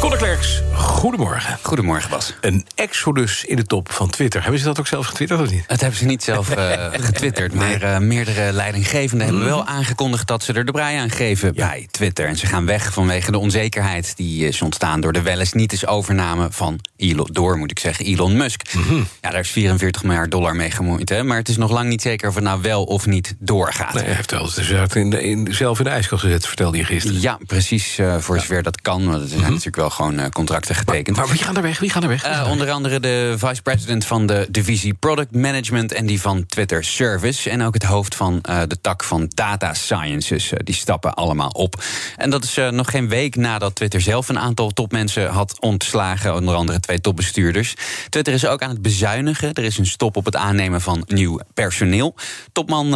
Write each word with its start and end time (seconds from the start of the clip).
Conor 0.00 0.18
Klerks, 0.18 0.62
goedemorgen. 0.72 1.58
Goedemorgen, 1.62 2.10
Bas. 2.10 2.34
Een 2.40 2.66
exodus 2.74 3.44
in 3.44 3.56
de 3.56 3.64
top 3.64 3.92
van 3.92 4.10
Twitter. 4.10 4.42
Hebben 4.42 4.60
ze 4.60 4.66
dat 4.66 4.78
ook 4.78 4.86
zelf 4.86 5.06
getwitterd 5.06 5.40
of 5.40 5.50
niet? 5.50 5.64
Dat 5.66 5.80
hebben 5.80 5.98
ze 5.98 6.04
niet 6.04 6.22
zelf 6.22 6.56
uh, 6.56 6.72
getwitterd, 6.92 7.54
maar 7.54 7.82
uh, 7.82 7.98
meerdere 7.98 8.52
leidinggevenden 8.52 9.26
hebben 9.26 9.44
wel 9.44 9.66
aangekondigd 9.66 10.26
dat 10.26 10.42
ze 10.42 10.52
er 10.52 10.64
de 10.64 10.72
brei 10.72 10.96
aan 10.96 11.10
geven 11.10 11.52
ja. 11.54 11.66
bij 11.66 11.88
Twitter. 11.90 12.26
En 12.26 12.36
ze 12.36 12.46
gaan 12.46 12.66
weg 12.66 12.92
vanwege 12.92 13.30
de 13.30 13.38
onzekerheid 13.38 14.16
die 14.16 14.46
is 14.46 14.62
ontstaan 14.62 15.00
door 15.00 15.12
de 15.12 15.22
wel 15.22 15.38
eens 15.38 15.52
niet 15.52 15.72
eens 15.72 15.86
overname 15.86 16.48
van 16.50 16.78
Elon, 16.96 17.28
door, 17.32 17.56
moet 17.56 17.70
ik 17.70 17.78
zeggen, 17.78 18.04
Elon 18.04 18.36
Musk. 18.36 18.74
Mm 18.74 18.82
-hmm. 18.82 19.06
Ja, 19.20 19.30
daar 19.30 19.40
is 19.40 19.50
44 19.50 20.02
miljard 20.02 20.30
dollar 20.30 20.56
mee 20.56 20.70
gemoeid, 20.70 21.08
hè? 21.08 21.22
maar 21.22 21.36
het 21.36 21.48
is 21.48 21.56
nog 21.56 21.70
lang 21.70 21.88
niet 21.88 22.02
zeker 22.02 22.28
of 22.28 22.34
het 22.34 22.44
nou 22.44 22.60
wel 22.62 22.84
of 22.84 23.06
niet 23.06 23.34
doorgaat. 23.38 23.94
Nee, 23.94 24.04
hij 24.04 24.14
heeft 24.14 24.30
wel 24.30 24.42
eens 24.42 24.94
in 24.94 25.10
de, 25.10 25.22
in, 25.22 25.48
zelf 25.50 25.78
in 25.78 25.84
de 25.84 25.90
ijskast 25.90 26.22
gezet, 26.22 26.46
vertelde 26.46 26.76
je 26.76 26.84
gisteren. 26.84 27.20
Ja, 27.20 27.38
precies, 27.46 27.98
uh, 27.98 28.18
voor 28.18 28.34
ja. 28.34 28.40
zover 28.40 28.62
dat 28.62 28.80
kan. 28.80 29.06
Want 29.06 29.18
zijn 29.20 29.30
mm 29.30 29.44
-hmm. 29.44 29.48
natuurlijk 29.48 29.76
wel 29.76 29.89
gewoon 29.90 30.30
contracten 30.32 30.74
getekend. 30.74 31.16
Maar, 31.16 31.26
maar 31.26 31.34
wie 31.34 31.44
gaan 31.44 31.56
er 31.56 31.62
weg? 31.62 31.78
Wie 31.78 31.90
gaan 31.90 32.02
er 32.02 32.08
weg? 32.08 32.26
Uh, 32.26 32.48
onder 32.50 32.70
andere 32.70 33.00
de 33.00 33.34
vice-president 33.38 34.04
van 34.04 34.26
de 34.26 34.46
divisie 34.50 34.94
Product 34.94 35.34
Management 35.34 35.92
en 35.92 36.06
die 36.06 36.20
van 36.20 36.46
Twitter 36.46 36.84
Service. 36.84 37.50
En 37.50 37.62
ook 37.62 37.74
het 37.74 37.82
hoofd 37.82 38.14
van 38.14 38.42
uh, 38.50 38.60
de 38.66 38.80
tak 38.80 39.04
van 39.04 39.30
Data 39.34 39.74
Sciences. 39.74 40.52
Uh, 40.52 40.58
die 40.64 40.74
stappen 40.74 41.14
allemaal 41.14 41.48
op. 41.48 41.82
En 42.16 42.30
dat 42.30 42.44
is 42.44 42.58
nog 42.70 42.90
geen 42.90 43.08
week 43.08 43.36
nadat 43.36 43.74
Twitter 43.74 44.00
zelf 44.00 44.28
een 44.28 44.38
aantal 44.38 44.70
topmensen 44.70 45.28
had 45.28 45.60
ontslagen. 45.60 46.34
Onder 46.34 46.54
andere 46.54 46.80
twee 46.80 47.00
topbestuurders. 47.00 47.74
Twitter 48.08 48.34
is 48.34 48.46
ook 48.46 48.62
aan 48.62 48.70
het 48.70 48.82
bezuinigen. 48.82 49.52
Er 49.52 49.64
is 49.64 49.78
een 49.78 49.86
stop 49.86 50.16
op 50.16 50.24
het 50.24 50.36
aannemen 50.36 50.80
van 50.80 51.04
nieuw 51.06 51.40
personeel. 51.54 52.14
Topman 52.52 52.90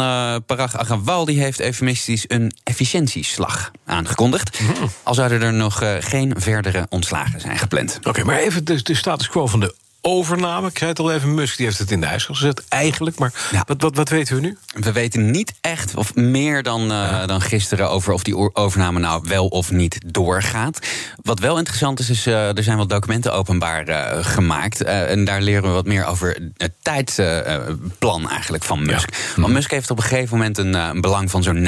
Parag 0.45 0.77
Agrawal 0.77 1.25
die 1.25 1.39
heeft 1.39 1.61
eufemistisch 1.61 2.25
een 2.27 2.55
efficiëntieslag 2.63 3.71
aangekondigd. 3.85 4.59
Mm 4.59 4.67
-hmm. 4.67 4.89
Al 5.03 5.13
zouden 5.13 5.41
er 5.41 5.53
nog 5.53 5.83
geen 5.99 6.33
verdere 6.37 6.84
ontslagen 6.89 7.41
zijn 7.41 7.57
gepland. 7.57 7.99
Oké, 8.03 8.23
maar 8.23 8.37
even 8.37 8.65
de, 8.65 8.81
de 8.81 8.95
status 8.95 9.27
quo 9.27 9.47
van 9.47 9.59
de 9.59 9.75
overname. 10.07 10.67
Ik 10.67 10.77
zei 10.77 10.89
het 10.89 10.99
al 10.99 11.11
even, 11.11 11.33
Musk 11.33 11.57
die 11.57 11.65
heeft 11.65 11.79
het 11.79 11.91
in 11.91 11.99
de 11.99 12.05
ijskast 12.05 12.39
gezet, 12.39 12.63
eigenlijk. 12.67 13.19
Maar 13.19 13.33
ja. 13.51 13.63
wat, 13.67 13.81
wat, 13.81 13.95
wat 13.95 14.09
weten 14.09 14.35
we 14.35 14.41
nu? 14.41 14.57
We 14.73 14.91
weten 14.91 15.31
niet 15.31 15.53
echt, 15.61 15.95
of 15.95 16.15
meer 16.15 16.63
dan, 16.63 16.81
uh, 16.81 16.87
ja. 16.87 17.25
dan 17.25 17.41
gisteren... 17.41 17.89
over 17.89 18.13
of 18.13 18.23
die 18.23 18.55
overname 18.55 18.99
nou 18.99 19.23
wel 19.27 19.47
of 19.47 19.71
niet 19.71 19.99
doorgaat. 20.05 20.87
Wat 21.21 21.39
wel 21.39 21.57
interessant 21.57 21.99
is, 21.99 22.09
is 22.09 22.27
uh, 22.27 22.57
er 22.57 22.63
zijn 22.63 22.77
wat 22.77 22.89
documenten 22.89 23.33
openbaar 23.33 23.89
uh, 23.89 24.25
gemaakt. 24.25 24.83
en 24.83 25.25
daar 25.25 25.41
leren 25.41 25.63
we 25.63 25.69
wat 25.69 25.85
meer 25.85 26.05
over 26.05 26.37
het 26.57 26.73
tijdplan 26.81 28.29
eigenlijk 28.29 28.63
van 28.63 28.85
Musk. 28.85 29.09
Ja. 29.09 29.41
Want 29.41 29.53
Musk 29.53 29.71
heeft 29.71 29.89
op 29.89 29.97
een 29.97 30.03
gegeven 30.03 30.37
moment 30.37 30.57
een, 30.57 30.73
een 30.73 31.01
belang 31.01 31.31
van 31.31 31.43
zo'n 31.43 31.67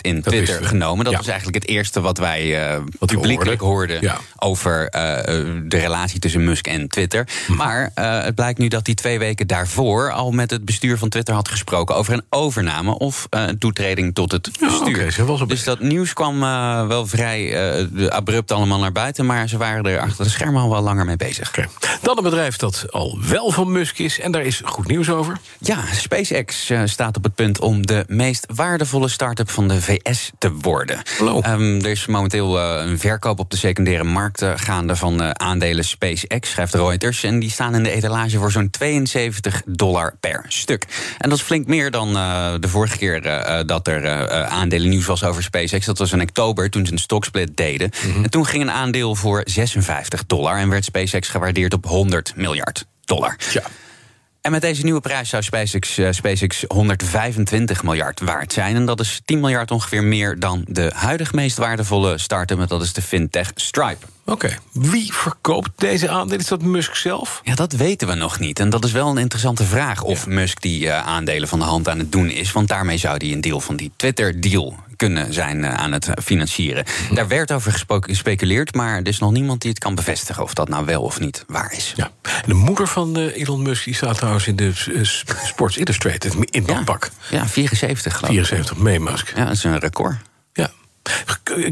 in 0.00 0.14
dat 0.14 0.24
Twitter 0.24 0.64
genomen. 0.64 1.04
Dat 1.04 1.14
was 1.14 1.26
eigenlijk 1.26 1.62
het 1.62 1.72
eerste 1.72 2.00
wat 2.00 2.18
wij 2.18 2.70
wat 2.98 3.12
publiekelijk 3.12 3.60
hoorden... 3.60 3.96
hoorden 3.96 4.24
over 4.36 4.90
de 5.68 5.78
relatie 5.78 6.20
tussen 6.20 6.44
Musk 6.44 6.66
en 6.66 6.88
Twitter... 6.88 7.28
Maar 7.56 7.90
uh, 7.94 8.22
het 8.22 8.34
blijkt 8.34 8.58
nu 8.58 8.68
dat 8.68 8.86
hij 8.86 8.94
twee 8.94 9.18
weken 9.18 9.46
daarvoor 9.46 10.12
al 10.12 10.30
met 10.30 10.50
het 10.50 10.64
bestuur 10.64 10.98
van 10.98 11.08
Twitter 11.08 11.34
had 11.34 11.48
gesproken 11.48 11.96
over 11.96 12.12
een 12.12 12.24
overname 12.30 12.98
of 12.98 13.26
uh, 13.30 13.44
toetreding 13.44 14.14
tot 14.14 14.32
het 14.32 14.42
bestuur. 14.60 15.16
Ja, 15.16 15.24
okay, 15.24 15.46
dus 15.46 15.64
dat 15.64 15.80
nieuws 15.80 16.12
kwam 16.12 16.42
uh, 16.42 16.86
wel 16.86 17.06
vrij 17.06 17.34
abrupt 18.08 18.52
allemaal 18.52 18.78
naar 18.78 18.92
buiten, 18.92 19.26
maar 19.26 19.48
ze 19.48 19.56
waren 19.56 19.84
er 19.84 20.00
achter 20.00 20.24
de 20.24 20.30
schermen 20.30 20.62
al 20.62 20.70
wel 20.70 20.82
langer 20.82 21.04
mee 21.04 21.16
bezig. 21.16 21.48
Okay. 21.48 21.68
Dan 22.02 22.16
een 22.16 22.22
bedrijf 22.22 22.56
dat 22.56 22.92
al 22.92 23.18
wel 23.28 23.50
van 23.50 23.72
Musk 23.72 23.98
is 23.98 24.20
en 24.20 24.32
daar 24.32 24.44
is 24.44 24.60
goed 24.64 24.86
nieuws 24.86 25.10
over. 25.10 25.38
Ja, 25.58 25.78
SpaceX 25.92 26.72
staat 26.84 27.16
op 27.16 27.24
het 27.24 27.34
punt 27.34 27.60
om 27.60 27.86
de 27.86 28.04
meest 28.06 28.46
waardevolle 28.54 29.08
start-up 29.08 29.50
van 29.50 29.68
de 29.68 29.82
VS 29.82 30.30
te 30.38 30.52
worden. 30.52 31.02
Um, 31.20 31.76
er 31.80 31.90
is 31.90 32.06
momenteel 32.06 32.60
een 32.60 32.98
verkoop 32.98 33.38
op 33.38 33.50
de 33.50 33.56
secundaire 33.56 34.04
markt 34.04 34.44
gaande 34.56 34.96
van 34.96 35.40
aandelen 35.40 35.84
SpaceX, 35.84 36.50
schrijft 36.50 36.74
Reuters. 36.74 37.24
En 37.26 37.38
die 37.38 37.50
staan 37.50 37.74
in 37.74 37.82
de 37.82 37.90
etalage 37.90 38.38
voor 38.38 38.52
zo'n 38.52 38.70
72 38.70 39.62
dollar 39.66 40.16
per 40.20 40.44
stuk. 40.48 40.86
En 41.18 41.28
dat 41.28 41.38
is 41.38 41.44
flink 41.44 41.66
meer 41.66 41.90
dan 41.90 42.16
uh, 42.16 42.54
de 42.60 42.68
vorige 42.68 42.98
keer 42.98 43.26
uh, 43.26 43.60
dat 43.66 43.88
er 43.88 44.04
uh, 44.04 44.42
aandelen 44.42 44.88
nieuws 44.88 45.06
was 45.06 45.24
over 45.24 45.42
SpaceX. 45.42 45.86
Dat 45.86 45.98
was 45.98 46.12
in 46.12 46.20
oktober, 46.20 46.70
toen 46.70 46.86
ze 46.86 46.92
een 46.92 46.98
stocksplit 46.98 47.56
deden. 47.56 47.90
Mm 48.04 48.12
-hmm. 48.12 48.24
En 48.24 48.30
toen 48.30 48.46
ging 48.46 48.62
een 48.62 48.70
aandeel 48.70 49.14
voor 49.14 49.42
56 49.44 50.26
dollar 50.26 50.58
en 50.58 50.68
werd 50.68 50.84
SpaceX 50.84 51.28
gewaardeerd 51.28 51.74
op 51.74 51.86
100 51.86 52.32
miljard 52.36 52.86
dollar. 53.04 53.36
Ja. 53.52 53.62
En 54.46 54.52
met 54.52 54.60
deze 54.60 54.84
nieuwe 54.84 55.00
prijs 55.00 55.28
zou 55.28 55.42
SpaceX, 55.42 55.98
uh, 55.98 56.08
SpaceX 56.10 56.64
125 56.68 57.82
miljard 57.82 58.20
waard 58.20 58.52
zijn. 58.52 58.76
En 58.76 58.86
dat 58.86 59.00
is 59.00 59.20
10 59.24 59.40
miljard 59.40 59.70
ongeveer 59.70 60.04
meer 60.04 60.38
dan 60.38 60.64
de 60.68 60.92
huidig 60.94 61.32
meest 61.32 61.56
waardevolle 61.56 62.18
start-up. 62.18 62.68
Dat 62.68 62.82
is 62.82 62.92
de 62.92 63.02
fintech 63.02 63.50
Stripe. 63.54 64.06
Oké, 64.28 64.46
okay. 64.46 64.58
wie 64.72 65.12
verkoopt 65.12 65.70
deze 65.76 66.08
aandelen? 66.08 66.40
Is 66.40 66.48
dat 66.48 66.62
Musk 66.62 66.94
zelf? 66.94 67.40
Ja, 67.44 67.54
dat 67.54 67.72
weten 67.72 68.08
we 68.08 68.14
nog 68.14 68.38
niet. 68.38 68.60
En 68.60 68.70
dat 68.70 68.84
is 68.84 68.92
wel 68.92 69.08
een 69.08 69.18
interessante 69.18 69.64
vraag 69.64 70.02
of 70.02 70.24
ja. 70.24 70.32
Musk 70.32 70.60
die 70.60 70.84
uh, 70.84 71.06
aandelen 71.06 71.48
van 71.48 71.58
de 71.58 71.64
hand 71.64 71.88
aan 71.88 71.98
het 71.98 72.12
doen 72.12 72.30
is. 72.30 72.52
Want 72.52 72.68
daarmee 72.68 72.96
zou 72.96 73.16
hij 73.16 73.32
een 73.32 73.40
deel 73.40 73.60
van 73.60 73.76
die 73.76 73.90
Twitter-deal 73.96 74.76
kunnen 74.96 75.32
zijn 75.32 75.58
uh, 75.58 75.74
aan 75.74 75.92
het 75.92 76.08
financieren. 76.22 76.84
Hm. 77.08 77.14
Daar 77.14 77.28
werd 77.28 77.52
over 77.52 77.84
gespeculeerd, 78.00 78.74
maar 78.74 78.98
er 78.98 79.06
is 79.06 79.18
nog 79.18 79.32
niemand 79.32 79.60
die 79.60 79.70
het 79.70 79.78
kan 79.78 79.94
bevestigen 79.94 80.42
of 80.42 80.54
dat 80.54 80.68
nou 80.68 80.84
wel 80.84 81.02
of 81.02 81.20
niet 81.20 81.44
waar 81.46 81.72
is. 81.72 81.92
Ja. 81.96 82.10
De 82.46 82.54
moeder 82.54 82.86
van 82.86 83.18
uh, 83.18 83.36
Elon 83.36 83.62
Musk 83.62 83.84
die 83.84 83.94
staat 83.94 84.16
trouwens 84.16 84.46
in 84.46 84.56
de 84.56 84.72
Sports 85.44 85.76
Illustrated 85.76 86.34
in 86.50 86.64
dat 86.64 86.76
ja. 86.76 86.82
pak. 86.82 87.10
Ja, 87.30 87.48
74 87.48 88.16
geloof 88.16 88.30
74, 88.30 88.76
mee 88.76 89.00
Musk. 89.00 89.32
Ja, 89.36 89.44
dat 89.44 89.54
is 89.54 89.64
een 89.64 89.78
record. 89.78 90.16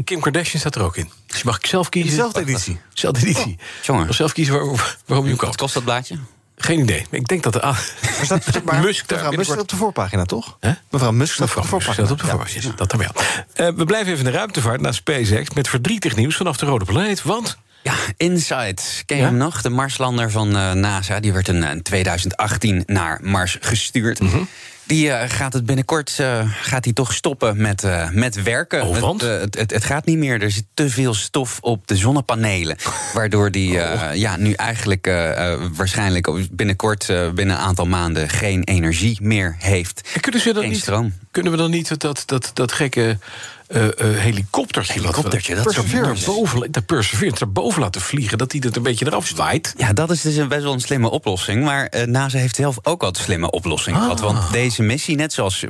Kim 0.03 0.19
Kardashian 0.19 0.59
staat 0.59 0.75
er 0.75 0.81
ook 0.81 0.97
in. 0.97 1.09
Dus 1.27 1.37
je 1.37 1.43
mag 1.45 1.59
zelf 1.61 1.89
kiezen. 1.89 2.09
Dezelfde 2.09 2.39
editie. 2.39 2.79
Dezelfde 2.93 3.19
editie. 3.19 3.57
Oh, 3.59 3.83
jongen. 3.83 4.13
zelf 4.13 4.33
kiezen 4.33 4.53
waarom, 4.53 4.75
waarom 5.05 5.25
je 5.25 5.31
hem 5.31 5.39
koopt. 5.39 5.51
Wat 5.51 5.61
kost 5.61 5.73
dat 5.73 5.83
blaadje? 5.83 6.19
Geen 6.57 6.79
idee. 6.79 7.05
Ik 7.09 7.27
denk 7.27 7.43
dat 7.43 7.53
de 7.53 7.59
maar 7.61 7.85
staat, 8.23 8.63
maar 8.63 8.79
Musk, 8.79 9.11
mevrouw 9.11 9.31
Musk 9.31 9.43
staat 9.43 9.59
op 9.59 9.69
de 9.69 9.75
voorpagina, 9.75 10.25
toch? 10.25 10.57
Mevrouw 10.89 11.11
Musk 11.11 11.33
staat 11.33 11.55
op 11.55 11.61
de 11.61 11.67
voorpagina. 11.67 12.11
Op 12.11 12.19
de 12.19 12.27
voorpagina. 12.27 12.61
Ja. 12.63 12.71
Dat 12.75 12.91
dan 12.91 12.99
wel. 12.99 13.11
Uh, 13.15 13.77
we 13.77 13.85
blijven 13.85 14.11
even 14.13 14.25
in 14.25 14.31
de 14.31 14.37
ruimtevaart 14.37 14.81
naar 14.81 14.93
SpaceX... 14.93 15.49
met 15.53 15.67
verdrietig 15.67 16.15
nieuws 16.15 16.35
vanaf 16.35 16.57
de 16.57 16.65
rode 16.65 16.85
planeet, 16.85 17.21
want... 17.21 17.57
Ja, 17.83 17.93
Insight. 18.17 19.03
Ken 19.05 19.17
je 19.17 19.23
ja? 19.23 19.29
hem 19.29 19.37
nog? 19.37 19.61
De 19.61 19.69
Marslander 19.69 20.31
van 20.31 20.55
uh, 20.55 20.71
NASA. 20.71 21.19
Die 21.19 21.33
werd 21.33 21.47
in 21.47 21.55
uh, 21.55 21.71
2018 21.71 22.83
naar 22.85 23.19
Mars 23.23 23.57
gestuurd. 23.61 24.19
Mm 24.19 24.29
-hmm. 24.29 24.47
Die 24.87 25.07
uh, 25.07 25.21
gaat 25.27 25.53
het 25.53 25.65
binnenkort 25.65 26.17
uh, 26.21 26.51
gaat 26.61 26.83
die 26.83 26.93
toch 26.93 27.13
stoppen 27.13 27.61
met, 27.61 27.83
uh, 27.83 28.09
met 28.09 28.43
werken. 28.43 28.87
Oh, 28.87 28.97
want? 28.97 29.21
Het, 29.21 29.57
het, 29.57 29.71
het, 29.71 29.83
gaat 29.83 30.05
niet 30.05 30.17
meer. 30.17 30.41
Er 30.41 30.51
zit 30.51 30.65
te 30.73 30.89
veel 30.89 31.13
stof 31.13 31.57
op 31.61 31.87
de 31.87 31.95
zonnepanelen. 31.95 32.77
Waardoor 33.13 33.51
die 33.51 33.79
oh. 33.79 34.09
ja, 34.13 34.37
nu 34.37 34.53
eigenlijk 34.53 35.05
waarschijnlijk 35.75 36.29
binnenkort, 36.51 37.05
binnen 37.07 37.55
een 37.55 37.61
aantal 37.61 37.85
maanden, 37.85 38.29
geen 38.29 38.63
energie 38.63 39.17
meer 39.21 39.55
heeft. 39.59 40.04
En 40.15 40.21
kunnen 40.21 40.41
ze 40.41 40.53
dan 40.53 40.61
geen 40.61 40.71
niet, 40.71 40.81
stroom. 40.81 41.13
Kunnen 41.31 41.51
we 41.51 41.57
dan 41.57 41.69
niet 41.69 41.99
dat, 42.01 42.23
dat, 42.25 42.51
dat 42.53 42.71
gekke. 42.71 43.17
Uh, 43.67 43.83
uh, 43.83 43.89
helikoptertje, 43.97 44.93
helikoptertje 44.93 45.55
dat 45.55 45.63
Perseverance. 45.63 46.25
Boven, 46.25 46.71
Perseverance 46.85 47.45
erboven 47.45 47.81
laten 47.81 48.01
vliegen, 48.01 48.37
dat 48.37 48.51
hij 48.51 48.61
het 48.65 48.75
een 48.75 48.83
beetje 48.83 49.05
eraf 49.05 49.27
zwaait. 49.27 49.73
Ja, 49.77 49.93
dat 49.93 50.11
is 50.11 50.21
dus 50.21 50.35
een 50.35 50.47
best 50.47 50.63
wel 50.63 50.73
een 50.73 50.79
slimme 50.79 51.09
oplossing. 51.09 51.63
Maar 51.63 51.93
uh, 51.95 52.03
NASA 52.03 52.37
heeft 52.37 52.55
zelf 52.55 52.77
ook 52.83 53.01
al 53.01 53.09
een 53.09 53.15
slimme 53.15 53.51
oplossing 53.51 53.95
ah. 53.95 54.01
gehad. 54.01 54.19
Want 54.19 54.51
deze 54.51 54.83
missie, 54.83 55.15
net 55.15 55.33
zoals 55.33 55.65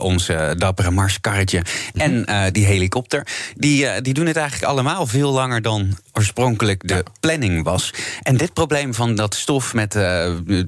ons 0.00 0.30
dappere 0.56 0.90
Marskarretje 0.90 1.62
en 1.94 2.26
die 2.52 2.64
helikopter, 2.64 3.26
die, 3.54 4.00
die 4.00 4.14
doen 4.14 4.26
het 4.26 4.36
eigenlijk 4.36 4.70
allemaal 4.70 5.06
veel 5.06 5.32
langer 5.32 5.62
dan 5.62 5.98
oorspronkelijk 6.12 6.88
de 6.88 6.94
ja. 6.94 7.02
planning 7.20 7.64
was. 7.64 7.94
En 8.22 8.36
dit 8.36 8.52
probleem 8.52 8.94
van 8.94 9.14
dat 9.14 9.34
stof 9.34 9.74
met, 9.74 9.96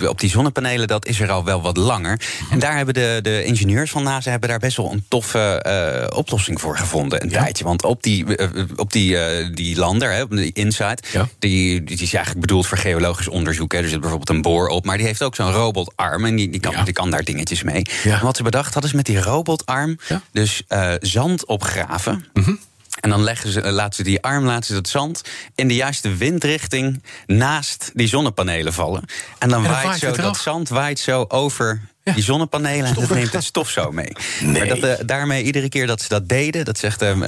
op 0.07 0.21
die 0.21 0.31
zonnepanelen, 0.31 0.89
dat 0.89 1.07
is 1.07 1.21
er 1.21 1.31
al 1.31 1.45
wel 1.45 1.63
wat 1.63 1.77
langer. 1.77 2.21
En 2.51 2.59
daar 2.59 2.77
hebben 2.77 2.95
de, 2.95 3.19
de 3.23 3.45
ingenieurs 3.45 3.91
van 3.91 4.03
NASA 4.03 4.31
hebben 4.31 4.49
daar 4.49 4.59
best 4.59 4.77
wel 4.77 4.93
een 4.93 5.05
toffe 5.09 6.11
oplossing 6.15 6.61
voor 6.61 6.77
gevonden. 6.77 7.23
Een 7.23 7.31
ja. 7.31 7.43
tijdje. 7.43 7.65
Want 7.65 7.85
op 7.85 8.03
die, 8.03 8.25
uh, 8.27 8.63
op 8.77 8.93
die, 8.93 9.17
die 9.51 9.77
lander, 9.77 10.13
hè, 10.13 10.23
op 10.23 10.31
die 10.31 10.53
Insight, 10.53 11.09
ja. 11.13 11.29
die, 11.39 11.85
die 11.85 11.99
is 12.01 12.15
eigenlijk 12.15 12.41
bedoeld 12.41 12.67
voor 12.67 12.79
geologisch 12.79 13.29
onderzoek. 13.29 13.73
Hè. 13.73 13.79
Er 13.79 13.89
zit 13.89 14.01
bijvoorbeeld 14.01 14.31
een 14.31 14.43
boor 14.43 14.69
op. 14.69 14.85
Maar 14.85 14.97
die 14.97 15.07
heeft 15.07 15.23
ook 15.23 15.35
zo'n 15.35 15.53
robotarm. 15.53 16.25
En 16.25 16.37
die, 16.37 16.51
die, 16.51 16.61
kan, 16.61 16.85
die 16.85 16.95
kan 16.95 17.11
daar 17.11 17.25
dingetjes 17.25 17.63
mee. 17.63 17.87
En 18.05 18.23
wat 18.23 18.37
ze 18.37 18.43
bedacht 18.43 18.73
hadden 18.73 18.91
is 18.91 18.97
met 18.97 19.07
die 19.07 19.21
robotarm 19.21 19.99
dus 20.33 20.63
zand 21.01 21.47
opgraven. 21.47 22.25
Mm 22.33 22.45
-hmm. 22.45 22.59
En 23.05 23.11
dan 23.11 23.23
leggen 23.23 23.53
ze, 23.53 23.73
laten 23.73 23.95
ze 23.95 24.03
die 24.03 24.23
arm, 24.23 24.45
laten 24.45 24.65
ze 24.65 24.75
het 24.75 24.89
zand 24.89 25.23
in 25.55 25.69
de 25.69 25.75
juiste 25.75 26.15
windrichting 26.15 27.03
naast 27.27 27.91
die 27.95 28.09
zonnepanelen 28.09 28.73
vallen. 28.73 29.03
En 29.39 29.49
dan, 29.49 29.59
en 29.59 29.63
dan 29.65 29.73
waait, 29.73 29.87
waait 29.87 29.99
zo 29.99 30.23
dat 30.23 30.37
zand 30.37 30.69
waait 30.69 30.99
zo 30.99 31.25
over 31.29 31.81
Die 32.13 32.23
zonnepanelen, 32.23 32.95
dat 32.95 33.11
neemt 33.11 33.33
het 33.33 33.45
stof 33.45 33.71
zo 33.71 33.93
mee. 33.93 34.13
Maar 34.45 34.67
dat, 34.67 34.79
uh, 34.79 34.93
daarmee, 35.07 35.43
iedere 35.43 35.69
keer 35.69 35.87
dat 35.87 36.01
ze 36.03 36.09
dat 36.09 36.29
deden, 36.29 36.65
dat 36.65 36.79
zegt 36.79 37.03
um, 37.03 37.23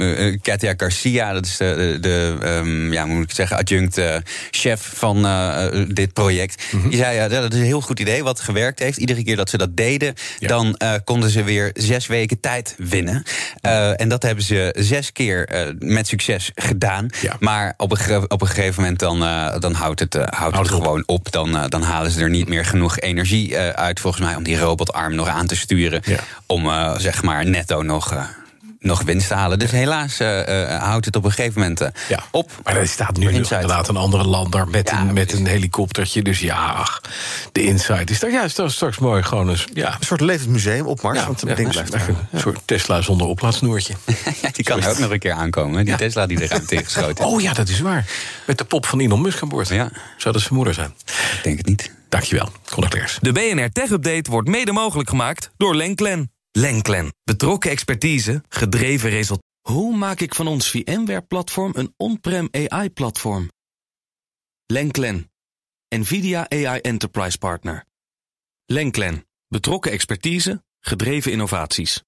uh, 0.00 0.36
Katia 0.42 0.74
Garcia, 0.76 1.32
dat 1.32 1.46
is 1.46 1.56
de, 1.56 1.98
de 2.00 2.36
um, 2.42 2.92
ja, 2.92 3.06
moet 3.06 3.24
ik 3.24 3.34
zeggen, 3.34 3.56
adjunct 3.56 4.00
chef 4.50 4.92
van 4.94 5.26
dit 5.88 6.12
project. 6.12 6.62
Mm 6.72 6.88
Die 6.90 6.98
zei, 6.98 7.14
ja, 7.14 7.28
dat 7.28 7.52
is 7.52 7.58
een 7.58 7.64
heel 7.64 7.80
goed 7.80 8.00
idee 8.00 8.24
wat 8.24 8.40
gewerkt 8.40 8.78
heeft. 8.78 8.96
Iedere 8.96 9.24
keer 9.24 9.36
dat 9.36 9.50
ze 9.50 9.58
dat 9.58 9.76
deden, 9.76 10.14
dan 10.38 10.76
konden 11.04 11.30
ze 11.30 11.42
weer 11.42 11.70
zes 11.74 12.06
weken 12.06 12.40
tijd 12.40 12.74
winnen. 12.78 13.22
en 13.96 14.08
dat 14.08 14.22
hebben 14.22 14.44
ze 14.44 14.74
zes 14.78 15.12
keer 15.12 15.48
met 15.78 16.06
succes 16.06 16.50
gedaan. 16.54 17.08
Maar 17.38 17.74
op 17.76 17.92
een, 17.92 18.30
op 18.30 18.40
een 18.40 18.48
gegeven 18.48 18.82
moment 18.82 18.98
dan, 18.98 19.18
dan 19.60 19.72
houdt 19.72 20.00
het, 20.00 20.14
houdt 20.14 20.58
het 20.58 20.68
gewoon 20.68 21.02
op. 21.06 21.32
Dan, 21.32 21.68
dan 21.68 21.82
halen 21.82 22.10
ze 22.10 22.20
er 22.20 22.30
niet 22.30 22.48
meer 22.48 22.64
genoeg 22.64 22.98
energie 22.98 23.56
uit, 23.56 23.79
volgens 24.00 24.22
mij, 24.24 24.36
om 24.36 24.42
die 24.42 24.58
robotarm 24.58 25.14
nog 25.14 25.28
aan 25.28 25.46
te 25.46 25.56
sturen. 25.56 26.02
Om 26.46 26.66
uh, 26.66 26.96
zeg 26.98 27.22
maar 27.22 27.46
netto 27.46 27.82
nog. 27.82 28.12
Uh, 28.12 28.24
nog 28.80 29.02
winst 29.02 29.28
te 29.28 29.34
halen. 29.34 29.58
Dus 29.58 29.70
helaas 29.70 30.20
uh, 30.20 30.78
houdt 30.78 31.04
het 31.04 31.16
op 31.16 31.24
een 31.24 31.32
gegeven 31.32 31.60
moment 31.60 31.80
ja. 32.08 32.22
op. 32.30 32.50
Maar 32.64 32.76
er 32.76 32.88
staat 32.88 33.16
nu 33.16 33.30
inderdaad 33.30 33.88
een 33.88 33.96
andere 33.96 34.24
land 34.24 34.52
daar 34.52 34.68
met, 34.68 34.90
een, 34.90 35.12
met 35.12 35.32
een 35.32 35.46
helikoptertje. 35.46 36.22
Dus 36.22 36.40
ja, 36.40 36.72
ach, 36.72 37.00
de 37.52 37.62
inside 37.62 38.12
is 38.12 38.18
daar 38.18 38.30
juist 38.30 38.62
straks 38.66 38.98
mooi. 38.98 39.22
Gewoon 39.22 39.50
eens, 39.50 39.66
ja. 39.74 39.88
Een 39.88 40.06
soort 40.06 40.20
levend 40.20 40.50
museum 40.50 40.86
op 40.86 41.02
Mars. 41.02 41.18
Ja, 41.18 41.26
want 41.26 41.42
ja, 41.46 41.54
ding 41.54 41.70
blijft 41.70 41.94
Een 41.94 42.40
soort 42.40 42.60
Tesla 42.64 43.00
zonder 43.00 43.26
oplaadsnoertje. 43.26 43.94
die 44.52 44.64
kan 44.64 44.84
ook 44.84 44.98
nog 44.98 45.10
een 45.10 45.18
keer 45.18 45.32
aankomen. 45.32 45.84
Die 45.84 45.96
Tesla 45.96 46.26
die 46.26 46.40
er 46.40 46.48
ruimte 46.48 46.74
ingeschoten 46.80 47.24
Oh 47.24 47.40
ja, 47.40 47.52
dat 47.52 47.68
is 47.68 47.80
waar. 47.80 48.06
Met 48.46 48.58
de 48.58 48.64
pop 48.64 48.86
van 48.86 49.00
Elon 49.00 49.20
Musk 49.20 49.42
aan 49.42 49.48
boord. 49.48 49.68
Ja. 49.68 49.90
Zou 50.16 50.34
dat 50.34 50.42
zijn 50.42 50.54
moeder 50.54 50.74
zijn? 50.74 50.94
Ik 51.06 51.40
denk 51.42 51.56
het 51.56 51.66
niet. 51.66 51.90
Dankjewel, 52.10 52.48
collecteurs. 52.70 53.18
De 53.20 53.32
BNR 53.32 53.70
Tech 53.70 53.90
Update 53.90 54.30
wordt 54.30 54.48
mede 54.48 54.72
mogelijk 54.72 55.08
gemaakt 55.08 55.50
door 55.56 55.74
Lenklen. 55.74 56.32
Lenklen. 56.50 57.14
Betrokken 57.24 57.70
expertise, 57.70 58.42
gedreven 58.48 59.10
resultaten. 59.10 59.48
Hoe 59.60 59.96
maak 59.96 60.20
ik 60.20 60.34
van 60.34 60.46
ons 60.46 60.70
VMware-platform 60.70 61.72
een 61.76 61.94
on-prem 61.96 62.48
AI-platform? 62.50 63.50
Lenklen. 64.66 65.30
NVIDIA 65.88 66.48
AI 66.48 66.80
Enterprise 66.80 67.38
Partner. 67.38 67.84
Lenklen. 68.66 69.26
Betrokken 69.48 69.92
expertise, 69.92 70.62
gedreven 70.80 71.32
innovaties. 71.32 72.02